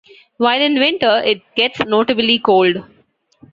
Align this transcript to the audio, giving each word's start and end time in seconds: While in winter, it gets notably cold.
While 0.37 0.59
in 0.61 0.79
winter, 0.79 1.21
it 1.23 1.43
gets 1.53 1.77
notably 1.81 2.39
cold. 2.39 2.83